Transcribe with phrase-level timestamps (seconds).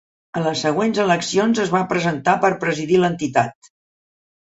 [0.39, 3.75] A les següents eleccions es va presentar per presidir l'entitat.